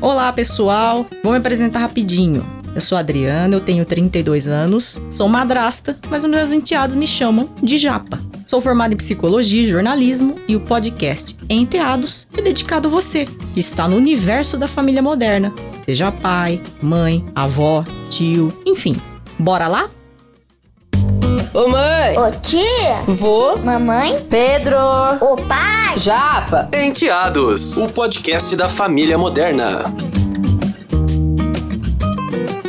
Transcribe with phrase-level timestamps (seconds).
[0.00, 1.06] Olá, pessoal.
[1.24, 2.46] Vou me apresentar rapidinho.
[2.74, 7.06] Eu sou a Adriana, eu tenho 32 anos, sou madrasta, mas os meus enteados me
[7.06, 8.20] chamam de Japa.
[8.46, 13.58] Sou formada em psicologia e jornalismo e o podcast Enteados é dedicado a você, que
[13.58, 15.52] está no universo da família moderna,
[15.84, 18.96] seja pai, mãe, avó, tio, enfim.
[19.38, 19.90] Bora lá?
[21.52, 22.16] Ô mãe!
[22.16, 23.02] Ô tia!
[23.06, 23.56] Vô!
[23.56, 24.24] Mamãe!
[24.30, 24.78] Pedro!
[25.20, 25.77] Ô pai!
[26.00, 26.68] Japa!
[26.72, 29.92] Enteados, o podcast da família moderna.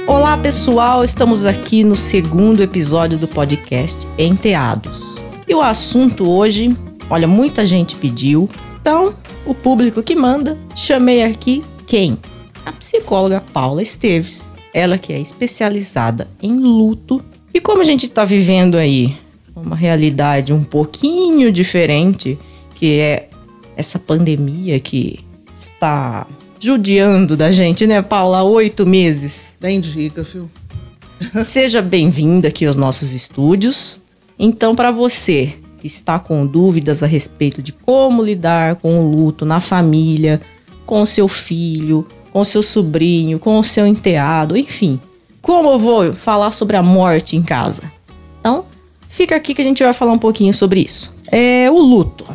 [0.07, 1.03] Olá, pessoal.
[1.03, 5.15] Estamos aqui no segundo episódio do podcast Enteados.
[5.47, 6.75] E o assunto hoje,
[7.07, 8.49] olha, muita gente pediu.
[8.81, 9.13] Então,
[9.45, 12.17] o público que manda, chamei aqui quem?
[12.65, 14.55] A psicóloga Paula Esteves.
[14.73, 17.23] Ela que é especializada em luto.
[17.53, 19.15] E como a gente está vivendo aí
[19.55, 22.39] uma realidade um pouquinho diferente,
[22.79, 23.27] que é
[23.75, 25.19] essa pandemia que
[25.53, 26.25] está
[26.57, 28.37] judiando da gente, né, Paula?
[28.37, 29.57] Há oito meses.
[29.59, 30.49] Nem diga, viu?
[31.43, 33.97] Seja bem-vinda aqui aos nossos estúdios.
[34.37, 39.45] Então, para você que está com dúvidas a respeito de como lidar com o luto
[39.45, 40.39] na família,
[40.85, 44.99] com seu filho, com seu sobrinho, com o seu enteado, enfim,
[45.41, 47.91] como eu vou falar sobre a morte em casa?
[48.39, 48.63] Então,
[49.09, 51.13] fica aqui que a gente vai falar um pouquinho sobre isso.
[51.29, 52.25] É o luto.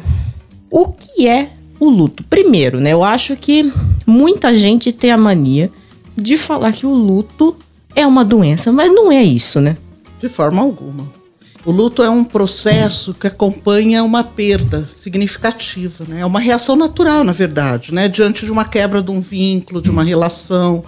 [0.77, 2.25] O que é o luto?
[2.25, 2.92] Primeiro, né?
[2.92, 3.72] Eu acho que
[4.05, 5.70] muita gente tem a mania
[6.16, 7.56] de falar que o luto
[7.94, 9.77] é uma doença, mas não é isso, né?
[10.20, 11.08] De forma alguma.
[11.64, 16.22] O luto é um processo que acompanha uma perda significativa, né?
[16.22, 18.09] É uma reação natural, na verdade, né?
[18.09, 20.84] Diante de uma quebra de um vínculo, de uma relação,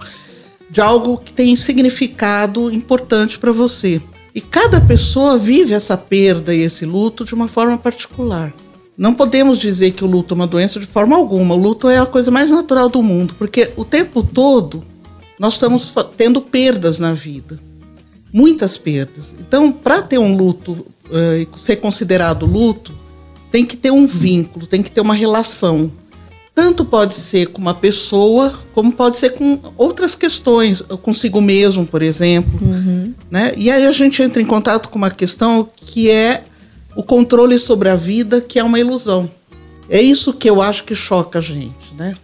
[0.69, 4.01] de algo que tem significado importante para você.
[4.35, 8.53] E cada pessoa vive essa perda e esse luto de uma forma particular.
[8.97, 11.53] Não podemos dizer que o luto é uma doença de forma alguma.
[11.53, 14.83] O luto é a coisa mais natural do mundo, porque o tempo todo
[15.39, 17.59] nós estamos tendo perdas na vida.
[18.33, 19.35] Muitas perdas.
[19.39, 22.91] Então, para ter um luto, e uh, ser considerado luto,
[23.51, 25.91] tem que ter um vínculo, tem que ter uma relação.
[26.53, 32.01] Tanto pode ser com uma pessoa, como pode ser com outras questões, consigo mesmo, por
[32.01, 32.59] exemplo.
[32.59, 33.13] Uhum.
[33.29, 33.53] Né?
[33.55, 36.43] E aí a gente entra em contato com uma questão que é
[36.97, 39.29] o controle sobre a vida, que é uma ilusão.
[39.87, 42.15] É isso que eu acho que choca a gente, né?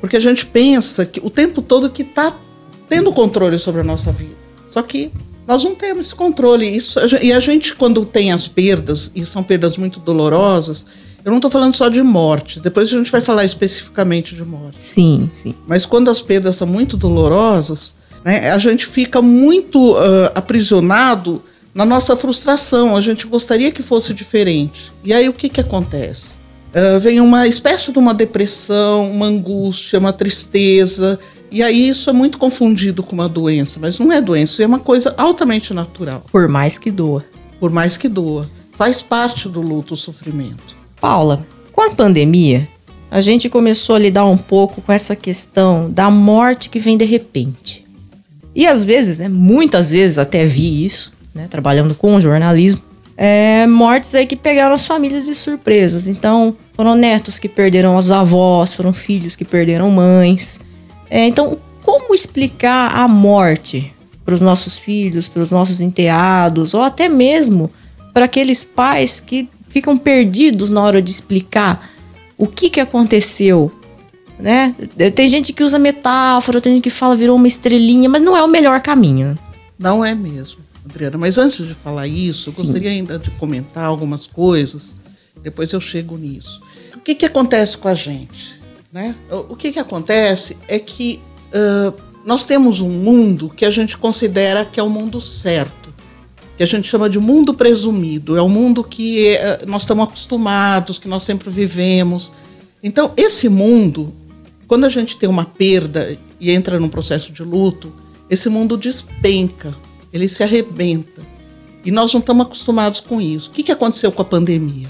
[0.00, 2.34] Porque a gente pensa que o tempo todo que está
[2.88, 4.34] tendo controle sobre a nossa vida.
[4.68, 5.12] Só que
[5.46, 6.66] nós não temos esse controle.
[6.66, 10.84] Isso, e a gente, quando tem as perdas, e são perdas muito dolorosas,
[11.24, 14.80] eu não estou falando só de morte, depois a gente vai falar especificamente de morte.
[14.80, 15.54] Sim, sim.
[15.66, 21.42] Mas quando as perdas são muito dolorosas, né, a gente fica muito uh, aprisionado
[21.78, 22.96] na nossa frustração.
[22.96, 24.92] A gente gostaria que fosse diferente.
[25.04, 26.34] E aí o que, que acontece?
[26.74, 31.20] Uh, vem uma espécie de uma depressão, uma angústia, uma tristeza.
[31.52, 34.80] E aí isso é muito confundido com uma doença, mas não é doença, é uma
[34.80, 36.26] coisa altamente natural.
[36.32, 37.24] Por mais que doa.
[37.60, 38.50] Por mais que doa.
[38.72, 40.76] Faz parte do luto o sofrimento.
[41.00, 42.68] Paula, com a pandemia,
[43.08, 47.04] a gente começou a lidar um pouco com essa questão da morte que vem de
[47.04, 47.86] repente.
[48.52, 52.82] E às vezes, né, muitas vezes até vi isso, né, trabalhando com jornalismo,
[53.16, 56.08] é, mortes aí que pegaram as famílias de surpresas.
[56.08, 60.60] Então, foram netos que perderam as avós, foram filhos que perderam mães.
[61.08, 63.92] É, então, como explicar a morte
[64.24, 67.70] para os nossos filhos, para os nossos enteados, ou até mesmo
[68.12, 71.88] para aqueles pais que ficam perdidos na hora de explicar
[72.36, 73.72] o que, que aconteceu,
[74.38, 74.74] né?
[75.14, 78.42] Tem gente que usa metáfora, tem gente que fala virou uma estrelinha, mas não é
[78.42, 79.36] o melhor caminho.
[79.78, 81.18] Não é mesmo, Adriana.
[81.18, 82.50] Mas antes de falar isso, Sim.
[82.50, 84.94] eu gostaria ainda de comentar algumas coisas.
[85.42, 86.60] Depois eu chego nisso.
[86.94, 88.58] O que, que acontece com a gente?
[88.92, 89.14] Né?
[89.30, 91.94] O que, que acontece é que uh,
[92.24, 95.78] nós temos um mundo que a gente considera que é o mundo certo
[96.58, 98.36] que a gente chama de mundo presumido.
[98.36, 102.32] É o mundo que é, nós estamos acostumados, que nós sempre vivemos.
[102.82, 104.12] Então, esse mundo,
[104.66, 107.92] quando a gente tem uma perda e entra num processo de luto,
[108.28, 109.72] esse mundo despenca,
[110.12, 111.22] ele se arrebenta.
[111.84, 113.50] E nós não estamos acostumados com isso.
[113.50, 114.88] O que, que aconteceu com a pandemia?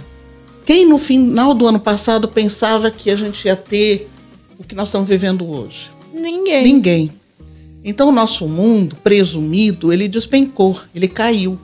[0.65, 4.09] Quem no final do ano passado pensava que a gente ia ter
[4.59, 5.91] o que nós estamos vivendo hoje?
[6.13, 6.65] Ninguém.
[6.65, 7.13] Ninguém.
[7.85, 11.59] Então, o nosso mundo presumido, ele despencou, ele caiu.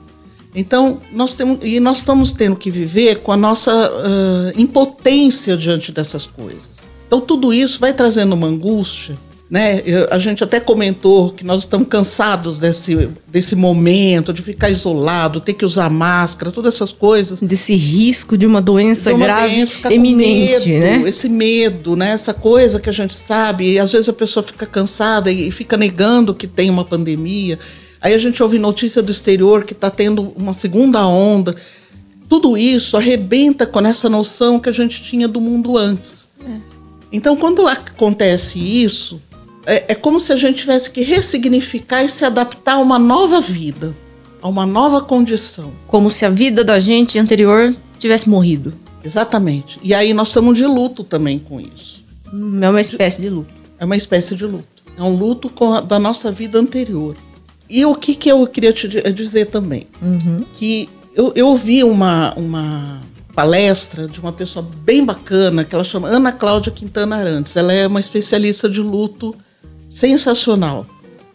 [0.55, 5.91] Então, nós temos, e nós estamos tendo que viver com a nossa uh, impotência diante
[5.91, 6.71] dessas coisas.
[7.05, 9.17] Então, tudo isso vai trazendo uma angústia
[9.49, 9.81] né?
[9.85, 15.39] Eu- a gente até comentou que nós estamos cansados desse, desse momento de ficar isolado,
[15.39, 17.39] ter que usar máscara, todas essas coisas.
[17.41, 21.09] Desse risco de uma doença de uma grave doença, eminente, medo, né?
[21.09, 22.09] Esse medo, né?
[22.11, 25.77] Essa coisa que a gente sabe, e às vezes a pessoa fica cansada e fica
[25.77, 27.59] negando que tem uma pandemia.
[28.01, 31.55] Aí a gente ouve notícia do exterior que está tendo uma segunda onda.
[32.27, 36.29] Tudo isso arrebenta com essa noção que a gente tinha do mundo antes.
[37.11, 39.21] Então, quando acontece isso,
[39.65, 43.39] é, é como se a gente tivesse que ressignificar e se adaptar a uma nova
[43.41, 43.95] vida,
[44.41, 45.71] a uma nova condição.
[45.87, 48.73] Como se a vida da gente anterior tivesse morrido.
[49.03, 49.79] Exatamente.
[49.83, 52.03] E aí nós estamos de luto também com isso.
[52.33, 53.53] Hum, É uma espécie de luto.
[53.79, 54.65] É uma espécie de luto.
[54.97, 57.15] É um luto com a- da nossa vida anterior.
[57.69, 59.87] E o que, que eu queria te di- dizer também?
[60.53, 63.01] Que eu, eu ouvi uma, uma
[63.35, 67.55] palestra de uma pessoa bem bacana, que ela chama Ana Cláudia Quintana Arantes.
[67.55, 69.35] Ela é uma especialista de luto
[69.95, 70.85] sensacional.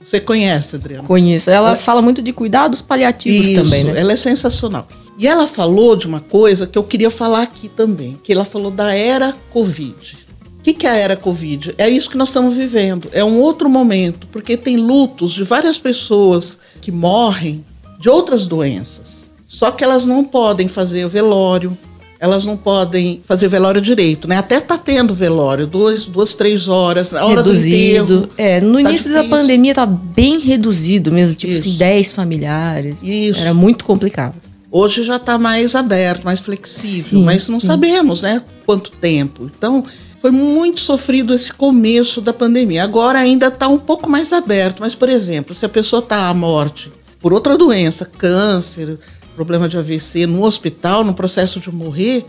[0.03, 1.05] Você conhece, Adriana?
[1.07, 1.51] Conheço.
[1.51, 3.99] Ela Ela- fala muito de cuidados paliativos Isso, também, né?
[3.99, 4.87] Ela é sensacional.
[5.19, 8.71] E ela falou de uma coisa que eu queria falar aqui também, que ela falou
[8.71, 10.19] da era Covid.
[10.59, 11.75] O que, que é a era Covid?
[11.79, 13.09] É isso que nós estamos vivendo.
[13.13, 17.65] É um outro momento, porque tem lutos de várias pessoas que morrem
[17.99, 19.27] de outras doenças.
[19.49, 21.77] Só que elas não podem fazer o velório,
[22.21, 24.37] elas não podem fazer velório direito, né?
[24.37, 28.07] Até tá tendo velório, duas, duas três horas, na hora do enterro.
[28.07, 28.31] reduzido.
[28.37, 29.39] É, no Tá início da difícil.
[29.39, 31.67] pandemia tá bem reduzido mesmo, tipo Isso.
[31.69, 32.99] assim, 10 familiares.
[33.03, 33.41] Isso.
[33.41, 34.35] Era muito complicado.
[34.71, 39.51] Hoje já está mais aberto, mais flexível, Sim, mas não sabemos, né, quanto tempo.
[39.57, 39.83] Então,
[40.21, 42.85] foi muito sofrido esse começo da pandemia.
[42.85, 46.35] Agora ainda está um pouco mais aberto, mas, por exemplo, se a pessoa está à
[46.35, 48.99] morte por outra doença, câncer,
[49.35, 52.25] problema de AVC, no hospital, no processo de morrer,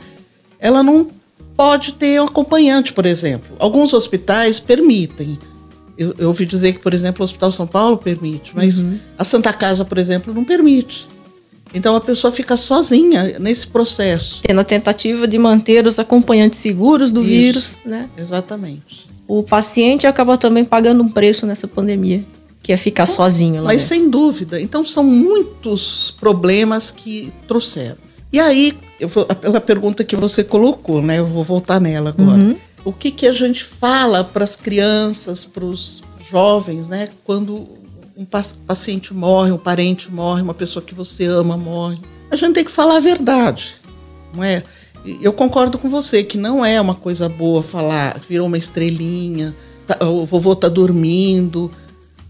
[0.60, 1.10] ela não
[1.56, 3.56] pode ter um acompanhante, por exemplo.
[3.60, 5.38] Alguns hospitais permitem.
[5.98, 8.86] Eu, eu ouvi dizer que, por exemplo, o Hospital São Paulo permite, mas
[9.18, 11.08] a Santa Casa, por exemplo, não permite.
[11.74, 14.42] Então a pessoa fica sozinha nesse processo.
[14.44, 17.30] É na tentativa de manter os acompanhantes seguros do Isso.
[17.30, 18.10] vírus, né?
[18.18, 19.10] Exatamente.
[19.28, 22.24] O paciente acaba também pagando um preço nessa pandemia,
[22.62, 23.68] que é ficar sozinho lá.
[23.74, 23.96] Mas dentro.
[23.96, 24.62] sem dúvida.
[24.62, 27.98] Então são muitos problemas que trouxeram.
[28.32, 31.20] E aí, eu vou, pela pergunta que você colocou, né?
[31.20, 32.56] Eu vou voltar nela agora.
[32.86, 37.10] O que, que a gente fala para as crianças, para os jovens, né?
[37.26, 37.68] Quando
[38.16, 42.00] um pac- paciente morre, um parente morre, uma pessoa que você ama morre.
[42.30, 43.74] A gente tem que falar a verdade,
[44.34, 44.64] não é?
[45.22, 49.54] Eu concordo com você que não é uma coisa boa falar, virou uma estrelinha,
[49.88, 51.70] tá- o vovô tá dormindo,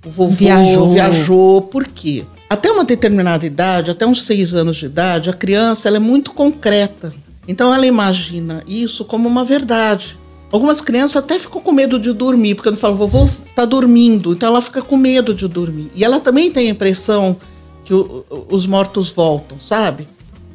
[0.06, 0.90] o vovô Viajou.
[0.90, 1.62] viajou.
[1.64, 2.24] Por quê?
[2.50, 6.32] Até uma determinada idade, até uns seis anos de idade, a criança ela é muito
[6.34, 7.14] concreta.
[7.48, 10.18] Então ela imagina isso como uma verdade.
[10.52, 14.50] Algumas crianças até ficam com medo de dormir, porque não falam, vovô tá dormindo, então
[14.50, 15.90] ela fica com medo de dormir.
[15.96, 17.38] E ela também tem a impressão
[17.86, 20.08] que o- os mortos voltam, sabe?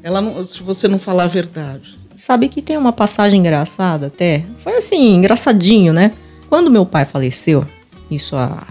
[0.03, 1.99] Ela não, se você não falar a verdade.
[2.15, 4.45] Sabe que tem uma passagem engraçada até?
[4.59, 6.13] Foi assim, engraçadinho, né?
[6.49, 7.67] Quando meu pai faleceu,
[8.11, 8.63] isso há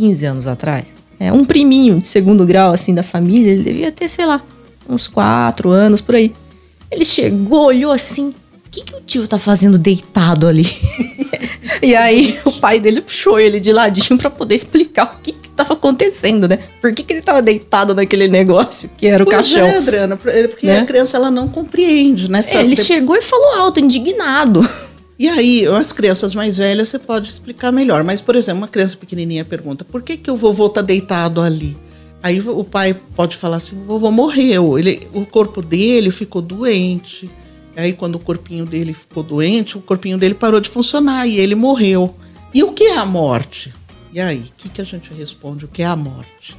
[0.00, 4.08] 15 anos atrás, é, um priminho de segundo grau, assim, da família, ele devia ter,
[4.08, 4.40] sei lá,
[4.88, 6.32] uns 4 anos, por aí.
[6.90, 10.66] Ele chegou, olhou assim, o que, que o tio tá fazendo deitado ali?
[11.82, 15.74] e aí o pai dele puxou ele de ladinho pra poder explicar o que tava
[15.74, 16.58] acontecendo, né?
[16.80, 19.66] Por que, que ele tava deitado naquele negócio que era o Pois caixão?
[19.68, 20.78] é, Adriana, porque Né?
[20.78, 22.40] a criança ela não compreende, né?
[22.54, 24.66] É, ele chegou e falou alto, indignado.
[25.20, 28.02] E aí, as crianças mais velhas você pode explicar melhor.
[28.02, 31.76] Mas, por exemplo, uma criança pequenininha pergunta: por que, que o vovô tá deitado ali?
[32.22, 37.30] Aí o pai pode falar assim: o vovô morreu, ele, o corpo dele ficou doente.
[37.76, 41.54] Aí, quando o corpinho dele ficou doente, o corpinho dele parou de funcionar e ele
[41.54, 42.16] morreu.
[42.54, 43.74] E o que é a morte?
[44.14, 45.66] E aí, o que, que a gente responde?
[45.66, 46.56] O que é a morte?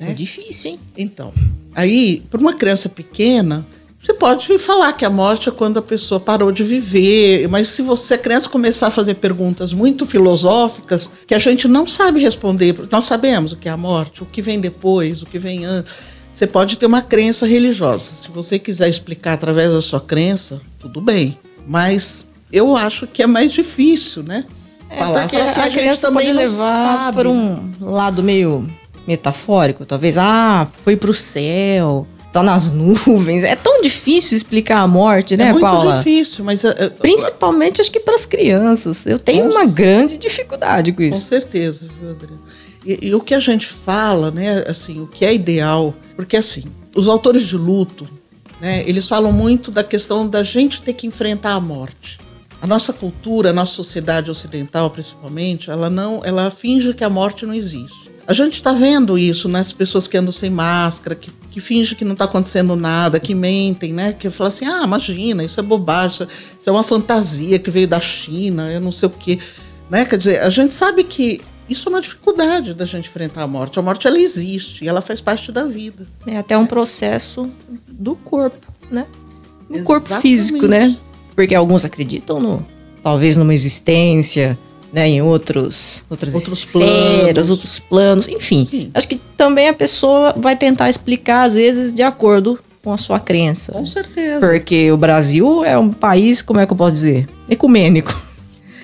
[0.00, 0.80] É difícil, hein?
[0.98, 1.32] Então,
[1.76, 3.64] aí, para uma criança pequena,
[4.00, 7.82] você pode falar que a morte é quando a pessoa parou de viver, mas se
[7.82, 12.74] você, a criança, começar a fazer perguntas muito filosóficas, que a gente não sabe responder,
[12.90, 15.92] nós sabemos o que é a morte, o que vem depois, o que vem antes.
[16.32, 18.04] Você pode ter uma crença religiosa.
[18.04, 21.38] Se você quiser explicar através da sua crença, tudo bem.
[21.66, 24.46] Mas eu acho que é mais difícil, né?
[24.88, 28.66] É, porque Falar assim, a, gente criança também pode levar por um lado meio
[29.06, 30.16] metafórico, talvez.
[30.16, 33.44] Ah, foi pro céu, tá nas nuvens.
[33.44, 35.98] É tão difícil explicar a morte, né, é muito Paula?
[35.98, 39.06] difícil, mas é, é, Principalmente, acho que para as crianças.
[39.06, 41.22] Eu tenho uma grande dificuldade com Com isso.
[41.22, 42.40] certeza, viu, Adriana?
[42.84, 46.64] E, e o que a gente fala, né, assim, o que é ideal, porque assim,
[46.94, 48.08] os autores de luto,
[48.60, 52.18] né, eles falam muito da questão da gente ter que enfrentar a morte.
[52.62, 57.46] A nossa cultura, a nossa sociedade ocidental, principalmente, ela não, ela finge que a morte
[57.46, 57.99] não existe.
[58.30, 62.04] A gente está vendo isso nas pessoas que andam sem máscara, que, que fingem que
[62.04, 64.12] não está acontecendo nada, que mentem, né?
[64.12, 66.28] Que falam assim, ah, imagina, isso é bobagem,
[66.60, 69.40] isso é uma fantasia que veio da China, eu não sei o quê.
[69.90, 70.04] Né?
[70.04, 73.80] Quer dizer, a gente sabe que isso é uma dificuldade da gente enfrentar a morte.
[73.80, 76.06] A morte, ela existe e ela faz parte da vida.
[76.24, 77.50] É até um processo
[77.88, 79.08] do corpo, né?
[79.68, 80.96] No corpo físico, né?
[81.34, 82.64] Porque alguns acreditam no
[83.02, 84.56] talvez numa existência,
[84.92, 87.50] né, em outros outras Outros esferas, planos.
[87.50, 88.66] outros planos, enfim.
[88.68, 88.90] Sim.
[88.94, 93.20] Acho que também a pessoa vai tentar explicar às vezes de acordo com a sua
[93.20, 93.72] crença.
[93.72, 94.40] Com certeza.
[94.40, 97.28] Porque o Brasil é um país, como é que eu posso dizer?
[97.48, 98.20] Ecumênico.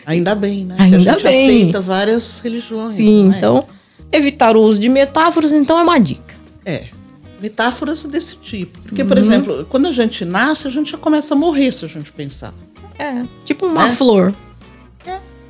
[0.04, 0.76] Ainda bem, né?
[0.78, 1.32] Ainda a gente bem.
[1.48, 2.94] aceita várias religiões.
[2.94, 3.36] Sim, é?
[3.38, 3.64] então
[4.12, 6.34] evitar o uso de metáforas então é uma dica.
[6.64, 6.84] É.
[7.40, 8.78] Metáforas desse tipo.
[8.82, 9.22] Porque, por Uhum.
[9.22, 12.54] exemplo, quando a gente nasce, a gente já começa a morrer, se a gente pensar.
[12.98, 13.90] É, tipo uma É.
[13.90, 14.32] flor.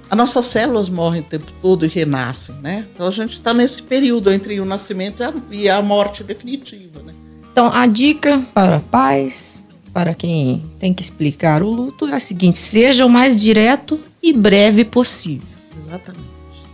[0.09, 2.87] As nossas células morrem o tempo todo e renascem, né?
[2.95, 7.03] Então a gente está nesse período entre o nascimento e a, e a morte definitiva,
[7.03, 7.13] né?
[7.51, 12.59] Então, a dica para pais, para quem tem que explicar o luto, é a seguinte:
[12.59, 16.27] seja o mais direto e breve possível, Exatamente.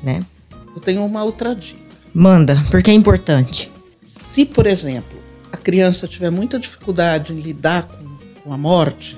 [0.03, 0.27] né?
[0.75, 1.79] Eu tenho uma outra dica.
[2.12, 3.71] Manda, porque é importante.
[4.01, 5.19] Se, por exemplo,
[5.53, 9.17] a criança tiver muita dificuldade em lidar com, com a morte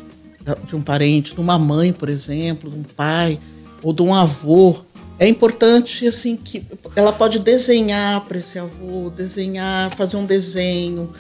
[0.66, 3.40] de um parente, de uma mãe, por exemplo, de um pai
[3.84, 4.78] ou de um avô,
[5.18, 6.64] é importante assim que
[6.96, 11.12] ela pode desenhar para esse avô, desenhar, fazer um desenho,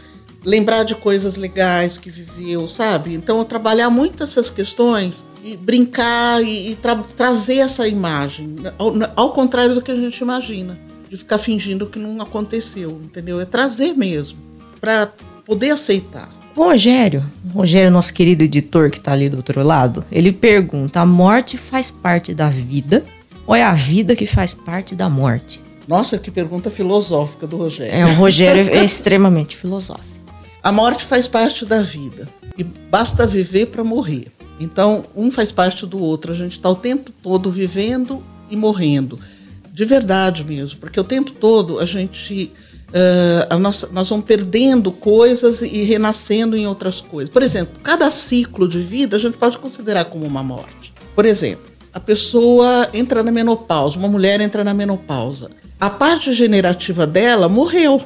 [0.44, 3.14] lembrar de coisas legais que viveu, sabe?
[3.14, 9.32] Então, trabalhar muito essas questões e brincar e, e tra- trazer essa imagem, ao, ao
[9.32, 10.78] contrário do que a gente imagina,
[11.08, 13.40] de ficar fingindo que não aconteceu, entendeu?
[13.40, 14.38] É trazer mesmo,
[14.80, 15.06] para
[15.46, 16.28] poder aceitar.
[16.56, 21.58] Rogério, Rogério, nosso querido editor que tá ali do outro lado, ele pergunta: a morte
[21.58, 23.04] faz parte da vida
[23.46, 25.60] ou é a vida que faz parte da morte?
[25.86, 27.92] Nossa, que pergunta filosófica do Rogério.
[27.92, 30.14] É, o Rogério é extremamente filosófico.
[30.62, 34.28] A morte faz parte da vida e basta viver para morrer.
[34.58, 36.32] Então, um faz parte do outro.
[36.32, 39.18] A gente está o tempo todo vivendo e morrendo.
[39.72, 42.52] De verdade mesmo, porque o tempo todo a gente.
[42.96, 47.28] Eh, a nossa, nós vamos perdendo coisas e renascendo em outras coisas.
[47.28, 50.94] Por exemplo, cada ciclo de vida a gente pode considerar como uma morte.
[51.12, 55.50] Por exemplo, a pessoa entra na menopausa, uma mulher entra na menopausa.
[55.80, 58.00] A parte generativa dela morreu.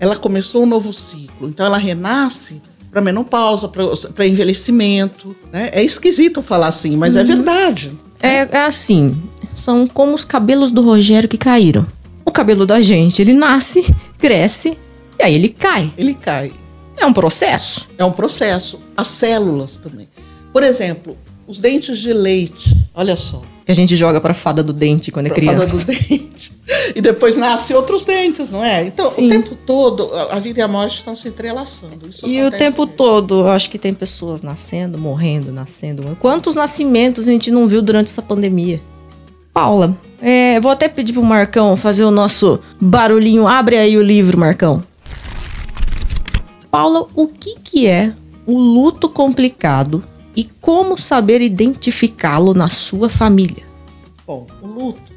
[0.00, 1.48] Ela começou um novo ciclo.
[1.48, 5.36] Então ela renasce para menopausa, para envelhecimento.
[5.52, 5.70] Né?
[5.72, 7.92] É esquisito falar assim, mas é verdade.
[8.20, 9.16] É, é assim,
[9.54, 11.86] são como os cabelos do Rogério que caíram.
[12.24, 13.84] O cabelo da gente, ele nasce,
[14.22, 14.78] cresce
[15.18, 15.92] e aí ele cai.
[15.98, 16.52] Ele cai.
[16.96, 17.88] É um processo.
[17.98, 18.78] É um processo.
[18.96, 20.08] As células também.
[20.52, 21.16] Por exemplo,
[21.48, 22.76] os dentes de leite.
[22.94, 23.42] Olha só.
[23.66, 25.84] Que a gente joga pra fada do dente quando é pra fada criança.
[25.86, 26.52] do dente.
[26.94, 28.84] E depois nasce outros dentes, não é?
[28.86, 29.26] Então, Sim.
[29.26, 32.08] o tempo todo, a vida e a morte estão se entrelaçando.
[32.08, 32.86] Isso E o tempo mesmo.
[32.86, 36.16] todo, eu acho que tem pessoas nascendo, morrendo, nascendo.
[36.20, 38.80] Quantos nascimentos a gente não viu durante essa pandemia?
[39.52, 43.46] Paula, é, vou até pedir pro Marcão fazer o nosso barulhinho.
[43.46, 44.82] Abre aí o livro, Marcão.
[46.70, 48.14] Paula, o que, que é
[48.46, 50.02] o luto complicado
[50.34, 53.64] e como saber identificá-lo na sua família?
[54.26, 55.12] Bom, o luto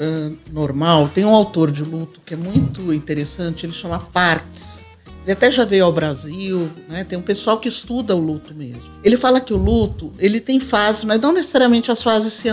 [0.00, 4.90] ah, normal, tem um autor de luto que é muito interessante, ele chama Parques.
[5.22, 7.04] Ele até já veio ao Brasil, né?
[7.04, 8.82] tem um pessoal que estuda o luto mesmo.
[9.04, 12.48] Ele fala que o luto, ele tem fases, mas não necessariamente as fases se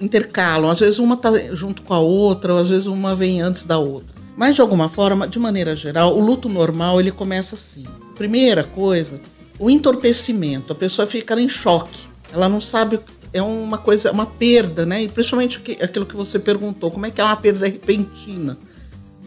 [0.00, 0.70] intercalam.
[0.70, 3.78] Às vezes uma está junto com a outra, ou às vezes uma vem antes da
[3.78, 4.14] outra.
[4.36, 7.84] Mas de alguma forma, de maneira geral, o luto normal ele começa assim.
[8.14, 9.20] Primeira coisa,
[9.58, 10.72] o entorpecimento.
[10.72, 11.98] A pessoa fica em choque.
[12.32, 13.00] Ela não sabe
[13.32, 15.02] é uma coisa, uma perda, né?
[15.02, 18.56] E principalmente aquilo que você perguntou, como é que é uma perda repentina,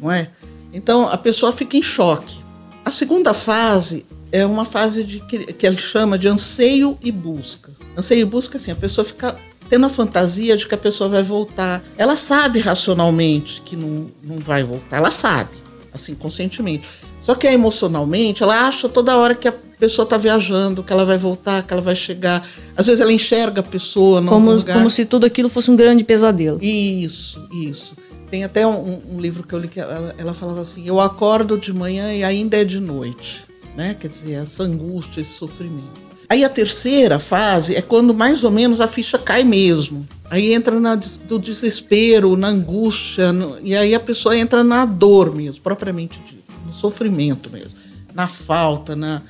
[0.02, 0.30] não é?
[0.72, 2.40] Então a pessoa fica em choque.
[2.88, 7.70] A segunda fase é uma fase de que, que ele chama de anseio e busca.
[7.98, 9.36] Anseio e busca, assim, a pessoa fica
[9.70, 11.84] tendo a fantasia de que a pessoa vai voltar.
[11.98, 15.50] Ela sabe racionalmente que não, não vai voltar, ela sabe,
[15.94, 16.88] assim, conscientemente.
[17.22, 21.18] Só que emocionalmente, ela acha toda hora que a pessoa está viajando, que ela vai
[21.18, 22.48] voltar, que ela vai chegar.
[22.74, 24.78] Às vezes ela enxerga a pessoa Como, lugar.
[24.78, 26.58] como se tudo aquilo fosse um grande pesadelo.
[26.62, 27.98] Isso, isso.
[28.30, 31.58] Tem até um, um livro que eu li que ela, ela falava assim: eu acordo
[31.58, 33.42] de manhã e ainda é de noite,
[33.76, 33.96] né?
[34.00, 36.08] Quer dizer, essa angústia, esse sofrimento.
[36.30, 40.06] Aí a terceira fase é quando mais ou menos a ficha cai mesmo.
[40.30, 45.34] Aí entra na, do desespero, na angústia, no- e aí a pessoa entra na dor
[45.34, 47.72] mesmo, propriamente dito, no sofrimento mesmo,
[48.14, 49.22] na falta, na,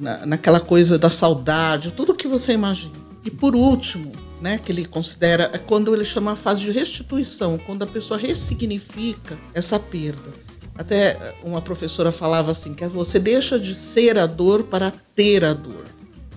[0.00, 2.94] na, naquela coisa da saudade, tudo que você imagina.
[3.24, 7.58] E por último, né, que ele considera, é quando ele chama a fase de restituição,
[7.58, 10.32] quando a pessoa ressignifica essa perda.
[10.74, 15.52] Até uma professora falava assim, que você deixa de ser a dor para ter a
[15.52, 15.84] dor.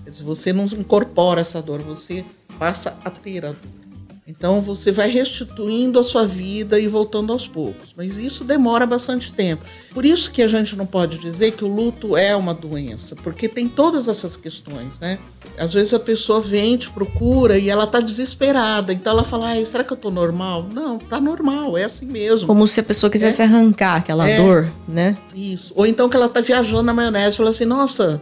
[0.03, 2.25] Quer dizer, você não incorpora essa dor, você
[2.59, 3.82] passa a ter a dor.
[4.25, 7.93] Então você vai restituindo a sua vida e voltando aos poucos.
[7.95, 9.65] Mas isso demora bastante tempo.
[9.93, 13.49] Por isso que a gente não pode dizer que o luto é uma doença, porque
[13.49, 15.19] tem todas essas questões, né?
[15.57, 18.93] Às vezes a pessoa vem, te procura e ela tá desesperada.
[18.93, 20.67] Então ela fala: Ai, será que eu tô normal?
[20.71, 22.47] Não, tá normal, é assim mesmo.
[22.47, 23.45] Como se a pessoa quisesse É.
[23.45, 24.37] arrancar aquela É.
[24.37, 25.17] dor, né?
[25.35, 25.73] Isso.
[25.75, 28.21] Ou então que ela tá viajando na maionese e fala assim: Nossa,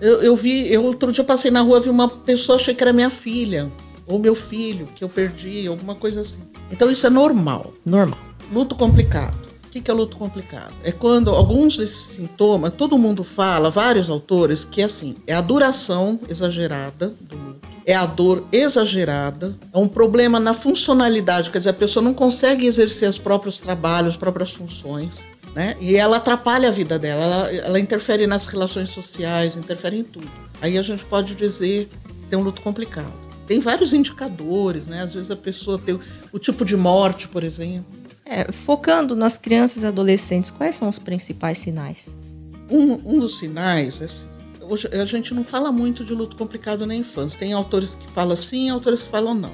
[0.00, 2.92] eu, eu vi, eu outro dia passei na rua, vi uma pessoa, achei que era
[2.92, 3.70] minha filha,
[4.06, 6.40] ou meu filho, que eu perdi, alguma coisa assim.
[6.70, 7.72] Então isso é normal.
[7.84, 8.18] Normal.
[8.52, 9.46] Luto complicado.
[9.64, 10.72] O que é luto complicado?
[10.82, 15.40] É quando alguns desses sintomas, todo mundo fala, vários autores, que é assim, é a
[15.42, 21.70] duração exagerada do luto, é a dor exagerada, é um problema na funcionalidade, quer dizer,
[21.70, 25.76] a pessoa não consegue exercer os próprios trabalhos, as próprias funções, né?
[25.78, 30.30] E ela atrapalha a vida dela, ela, ela interfere nas relações sociais, interfere em tudo.
[30.62, 33.25] Aí a gente pode dizer que tem um luto complicado.
[33.46, 35.02] Tem vários indicadores, né?
[35.02, 36.00] Às vezes a pessoa tem o,
[36.32, 37.86] o tipo de morte, por exemplo.
[38.24, 42.08] É, focando nas crianças e adolescentes, quais são os principais sinais?
[42.68, 44.26] Um, um dos sinais, assim,
[44.68, 47.38] hoje a gente não fala muito de luto complicado na infância.
[47.38, 49.52] Tem autores que falam sim, autores que falam não.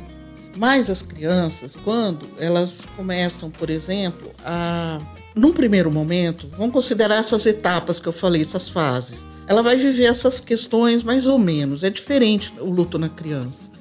[0.56, 5.00] Mas as crianças, quando elas começam, por exemplo, a.
[5.34, 9.26] Num primeiro momento, vamos considerar essas etapas que eu falei, essas fases.
[9.46, 11.82] Ela vai viver essas questões mais ou menos.
[11.82, 13.71] É diferente o luto na criança.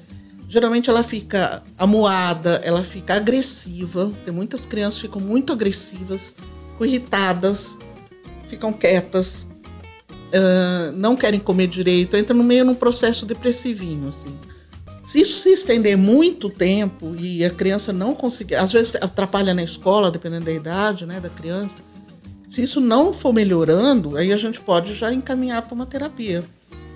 [0.52, 4.12] Geralmente ela fica amuada, ela fica agressiva.
[4.22, 6.34] Tem muitas crianças que ficam muito agressivas,
[6.72, 7.78] ficam irritadas,
[8.50, 9.46] ficam quietas,
[10.30, 14.38] ah, não querem comer direito, entra no meio num processo depressivinho, assim.
[15.02, 19.62] Se isso se estender muito tempo e a criança não conseguir, às vezes atrapalha na
[19.62, 21.80] escola, dependendo da idade, né, da criança.
[22.46, 26.44] Se isso não for melhorando, aí a gente pode já encaminhar para uma terapia.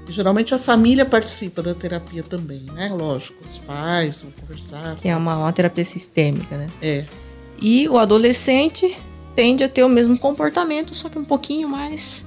[0.08, 2.88] E, geralmente a família participa da terapia também, né?
[2.92, 4.96] Lógico, os pais vão conversar.
[4.96, 6.68] Que é uma, uma terapia sistêmica, né?
[6.80, 7.04] É,
[7.60, 8.96] E o adolescente
[9.34, 12.24] tende a ter o mesmo comportamento, só que um pouquinho mais.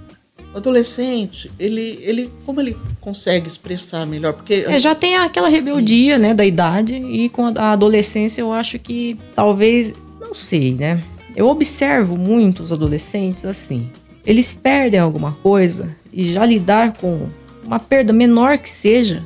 [0.53, 4.33] o adolescente, ele, ele, como ele consegue expressar melhor?
[4.33, 8.77] Porque É, já tem aquela rebeldia, né, da idade, e com a adolescência eu acho
[8.79, 9.93] que talvez.
[10.19, 11.01] Não sei, né?
[11.35, 13.89] Eu observo muito os adolescentes assim.
[14.25, 17.29] Eles perdem alguma coisa e já lidar com
[17.63, 19.23] uma perda menor que seja,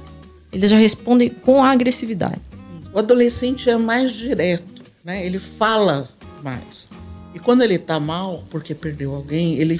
[0.51, 2.41] eles já respondem com agressividade.
[2.93, 5.25] O adolescente é mais direto, né?
[5.25, 6.07] Ele fala
[6.43, 6.87] mais.
[7.33, 9.79] E quando ele tá mal porque perdeu alguém, ele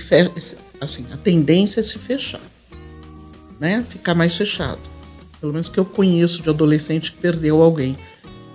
[0.81, 2.41] assim, a tendência é se fechar,
[3.59, 3.85] né?
[3.87, 4.79] Ficar mais fechado.
[5.39, 7.95] Pelo menos que eu conheço de adolescente que perdeu alguém,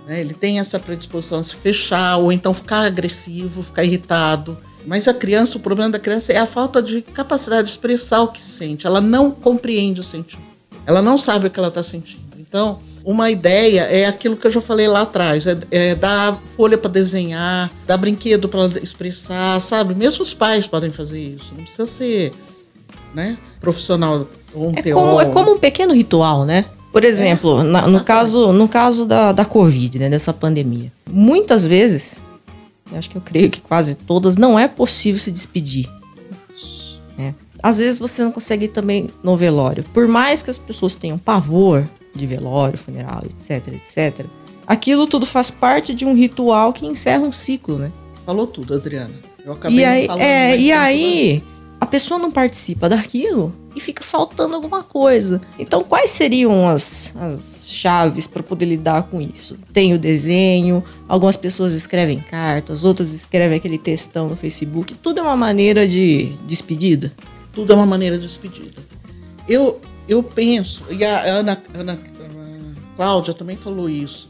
[0.05, 0.19] né?
[0.19, 4.57] Ele tem essa predisposição a se fechar ou então ficar agressivo, ficar irritado.
[4.89, 8.29] Mas a criança, o problema da criança é a falta de capacidade de expressar o
[8.29, 8.87] que sente.
[8.87, 10.49] Ela não compreende o sentimento.
[10.83, 12.23] Ela não sabe o que ela está sentindo.
[12.39, 16.75] Então, uma ideia é aquilo que eu já falei lá atrás: é, é dar folha
[16.75, 19.93] para desenhar, dar brinquedo para ela expressar, sabe?
[19.93, 21.53] Mesmo os pais podem fazer isso.
[21.55, 22.33] Não precisa ser
[23.13, 25.07] né, profissional ou um É teólogo.
[25.17, 26.65] como, é como um pequeno ritual, né?
[26.91, 30.91] Por exemplo, na- no caso, no caso da, da Covid, né, dessa pandemia.
[31.07, 32.23] Muitas vezes,
[32.91, 35.87] eu acho que eu creio que quase todas, não é possível se despedir.
[37.17, 37.35] né?
[37.61, 39.83] Às vezes você não consegue ir também no velório.
[39.93, 44.25] Por mais que as pessoas tenham pavor de velório, funeral, etc, etc,
[44.65, 47.91] aquilo tudo faz parte de um ritual que encerra um ciclo, né?
[48.25, 49.13] Falou tudo, Adriana.
[49.45, 51.43] Eu acabei E aí, é, e tempo, aí
[51.79, 55.41] a pessoa não participa daquilo e fica faltando alguma coisa.
[55.57, 59.57] Então, quais seriam as, as chaves para poder lidar com isso?
[59.71, 64.95] Tem o desenho, algumas pessoas escrevem cartas, outras escrevem aquele textão no Facebook.
[64.95, 67.11] Tudo é uma maneira de despedida.
[67.53, 68.81] tudo é uma maneira de despedida.
[69.47, 71.99] Eu, eu penso, e a Ana, Ana,
[72.99, 74.29] Cláudia também falou isso,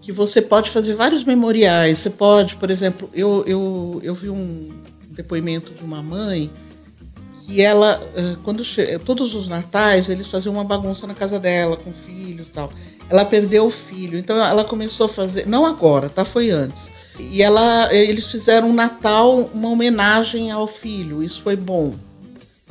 [0.00, 1.98] que você pode fazer vários memoriais.
[1.98, 4.70] Você pode, por exemplo, eu, eu, eu vi um
[5.10, 6.50] depoimento de uma mãe
[7.46, 11.76] que ela, eh, quando che- todos os natais, eles faziam uma bagunça na casa dela,
[11.76, 12.72] com filhos e tal.
[13.08, 16.24] Ela perdeu o filho, então ela começou a fazer, não agora, tá?
[16.24, 16.90] Foi antes.
[17.20, 21.94] E ela, eles fizeram um Natal, uma homenagem ao filho, isso foi bom.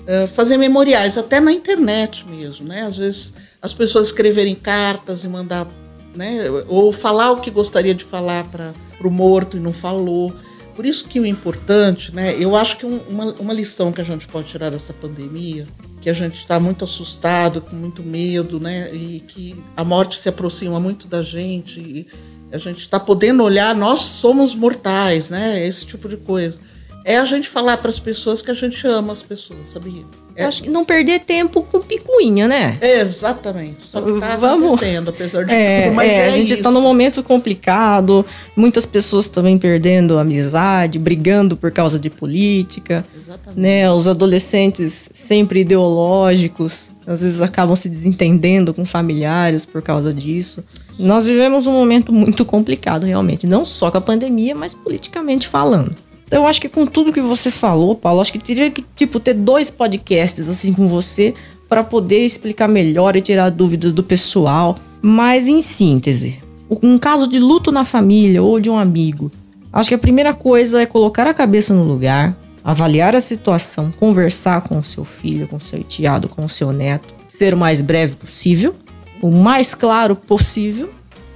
[0.05, 2.81] Eh, fazer memoriais, até na internet mesmo, né?
[2.83, 5.65] Às vezes as pessoas escreverem cartas e mandar,
[6.13, 6.41] né?
[6.67, 10.33] Ou falar o que gostaria de falar para o morto e não falou.
[10.75, 12.35] Por isso que o importante, né?
[12.37, 15.65] Eu acho que um- uma, uma lição que a gente pode tirar dessa pandemia,
[16.01, 18.93] que a gente está muito assustado, com muito medo, né?
[18.93, 21.79] E que a morte se aproxima muito da gente.
[21.79, 22.07] E
[22.51, 25.65] a gente está podendo olhar, nós somos mortais, né?
[25.65, 26.59] Esse tipo de coisa.
[27.05, 30.01] É a gente falar para as pessoas que a gente ama as pessoas, sabia?
[30.35, 32.77] É, Acho que não perder tempo com picuinha, né?
[32.81, 33.87] é exatamente.
[33.87, 35.95] Só que tá Vamos- acontecendo, apesar de É, tudo.
[35.95, 36.61] Mas é, é, a gente isso.
[36.63, 43.59] tá num momento complicado, muitas pessoas também perdendo amizade, brigando por causa de política, Exatamente.
[43.61, 43.89] né?
[43.89, 50.63] Os adolescentes sempre ideológicos, às vezes acabam se desentendendo com familiares por causa disso.
[50.99, 55.95] Nós vivemos um momento muito complicado, realmente, não só com a pandemia, mas politicamente falando.
[56.27, 59.19] Então, eu acho que com tudo que você falou, Paulo, acho que teria que tipo
[59.19, 61.33] ter dois podcasts assim com você
[61.69, 64.75] para poder explicar melhor e tirar dúvidas do pessoal.
[65.01, 66.39] Mas em síntese,
[66.81, 69.31] um caso de luto na família ou de um amigo,
[69.71, 74.61] acho que a primeira coisa é colocar a cabeça no lugar, avaliar a situação, conversar
[74.61, 77.81] com o seu filho, com o seu enteado, com o seu neto, ser o mais
[77.83, 78.73] breve possível,
[79.21, 80.89] o mais claro possível,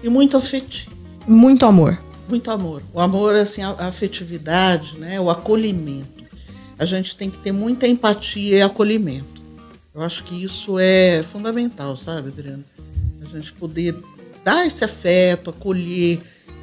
[0.03, 0.91] E muito afetivo.
[1.27, 1.99] e muito amor.
[2.29, 2.83] Muito amor.
[2.93, 5.19] O amor, assim, a afetividade, né?
[5.19, 6.23] O acolhimento.
[6.77, 9.41] A gente tem que ter muita empatia e acolhimento.
[9.93, 12.63] Eu acho que isso é fundamental, sabe, Adriana?
[13.21, 13.95] A gente poder
[14.45, 16.19] dar esse afeto, acolher,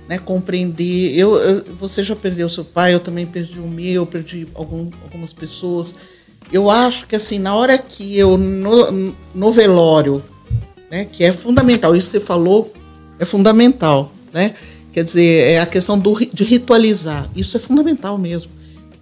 [0.09, 0.19] né?
[0.19, 1.19] Compreender.
[1.19, 5.33] Eu, eu- você já perdeu seu pai, eu também perdi o meu, perdi algum, algumas
[5.33, 5.95] pessoas.
[6.53, 10.23] Eu acho que, assim, na hora que eu, no, no velório,
[10.89, 11.97] né, que é fundamental.
[11.97, 12.73] Isso que você falou
[13.19, 14.55] é fundamental, né?
[14.97, 17.29] Quer dizer, é a questão do, de ritualizar.
[17.37, 18.51] Isso é fundamental mesmo.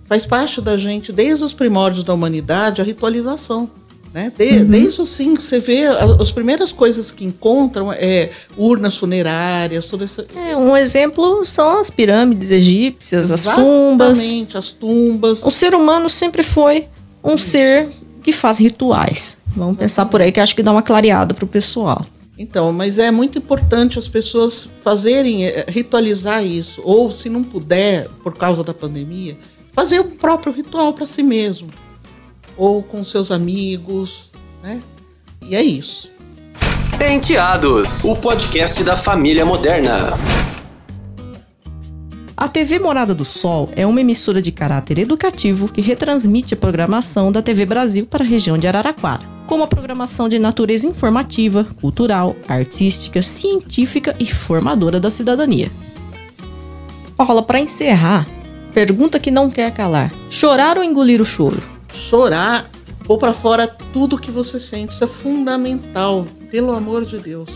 [0.06, 3.70] Faz parte da gente, desde os primórdios da humanidade, a ritualização.
[4.12, 4.32] Né?
[4.36, 10.02] De- Desde assim, você vê a- as primeiras coisas que encontram é urnas funerárias, toda
[10.02, 10.26] essa.
[10.34, 14.18] É, um exemplo são as pirâmides egípcias, as tumbas.
[14.18, 15.44] Exatamente, as tumbas.
[15.44, 16.86] O ser humano sempre foi
[17.22, 17.88] um ser
[18.20, 19.38] que faz rituais.
[19.56, 22.04] Vamos pensar por aí que acho que dá uma clareada pro pessoal.
[22.36, 26.82] Então, mas é muito importante as pessoas fazerem, eh, ritualizar isso.
[26.84, 29.38] Ou, se não puder, por causa da pandemia,
[29.72, 31.70] fazer um próprio ritual para si mesmo.
[32.56, 34.82] Ou com seus amigos, né?
[35.42, 36.10] E é isso.
[37.00, 40.18] Enteados, o podcast da família moderna.
[42.36, 47.30] A TV Morada do Sol é uma emissora de caráter educativo que retransmite a programação
[47.30, 52.36] da TV Brasil para a região de Araraquara, com uma programação de natureza informativa, cultural,
[52.48, 55.70] artística, científica e formadora da cidadania.
[57.16, 58.26] Paula, para encerrar,
[58.72, 61.62] pergunta que não quer calar: chorar ou engolir o choro?
[61.92, 62.68] Chorar,
[63.04, 64.92] pôr para fora tudo que você sente.
[64.92, 67.50] Isso é fundamental, pelo amor de Deus.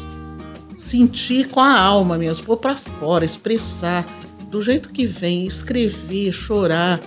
[0.77, 4.07] Sentir com a alma mesmo, pôr para fora, expressar
[4.48, 7.01] do jeito que vem, escrever, chorar,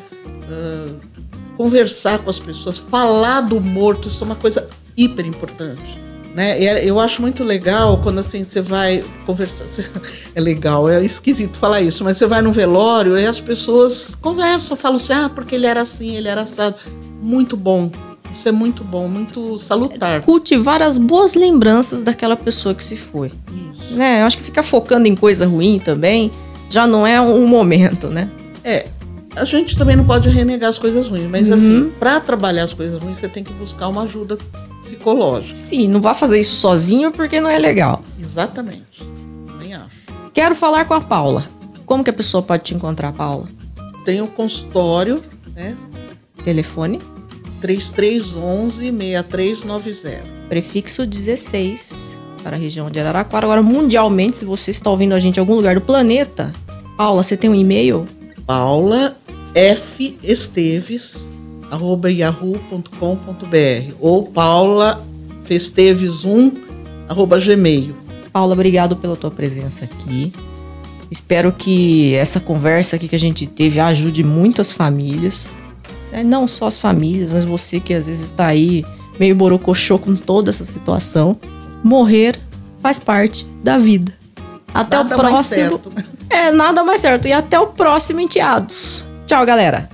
[0.49, 1.10] ah,
[1.61, 5.95] conversar com as pessoas, falar do morto, isso é uma coisa hiper importante.
[6.33, 6.63] Né?
[6.63, 9.65] É- Eu acho muito legal quando assim você vai conversar.
[10.33, 14.75] É legal, é esquisito falar isso, mas você vai num velório e as pessoas conversam,
[14.75, 16.75] falam assim: ah, porque ele era assim, ele era assado.
[17.21, 17.91] Muito bom.
[18.33, 20.21] Isso é muito bom, muito salutar.
[20.21, 23.27] Cultivar as boas lembranças daquela pessoa que se foi.
[23.27, 23.93] Isso.
[23.93, 24.21] Né?
[24.21, 26.31] Eu acho que ficar focando em coisa ruim também
[26.69, 28.29] já não é um momento, né?
[28.63, 28.87] É,
[29.35, 33.01] a gente também não pode renegar as coisas ruins, mas assim, para trabalhar as coisas
[33.01, 34.37] ruins, você tem que buscar uma ajuda
[34.81, 35.55] psicológica.
[35.55, 38.03] Sim, não vá fazer isso sozinho porque não é legal.
[38.19, 39.01] Exatamente.
[39.59, 39.95] Nem acho.
[40.33, 41.45] Quero falar com a Paula.
[41.85, 43.47] Como que a pessoa pode te encontrar, Paula?
[44.03, 45.23] Tem o consultório,
[45.55, 45.77] né?
[46.43, 46.99] Telefone,
[47.61, 50.19] 3311-6390.
[50.49, 53.45] prefixo 16 para a região de Araraquara.
[53.45, 56.51] Agora, mundialmente, se você está ouvindo a gente em algum lugar do planeta,
[56.97, 58.05] Paula, você tem um e-mail?
[58.45, 59.15] Paula
[59.55, 60.17] F.
[60.23, 61.27] Esteves,
[61.69, 65.03] arroba yahoo.com.br ou Paula
[65.45, 66.51] Festeves 1,
[67.09, 67.95] arroba gmail.
[68.31, 70.31] Paula, obrigado pela tua presença aqui.
[71.09, 75.49] Espero que essa conversa aqui que a gente teve ajude muitas famílias.
[76.11, 76.23] né?
[76.23, 78.85] Não só as famílias, mas você que às vezes está aí
[79.19, 81.37] meio borocochô com toda essa situação.
[81.83, 82.39] Morrer
[82.81, 84.13] faz parte da vida.
[84.73, 85.55] Até Nada o mais próximo.
[85.55, 85.91] certo?
[86.29, 87.27] É, nada mais certo.
[87.27, 89.05] E até o próximo Enteados.
[89.31, 89.87] Tchau, galera.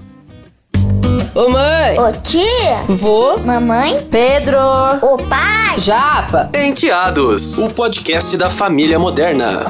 [1.36, 4.58] Ô mãe, Ô tia, vô, mamãe, Pedro,
[5.04, 5.78] ô pai.
[5.78, 6.50] Japa.
[6.56, 9.62] Enteados, o podcast da família moderna.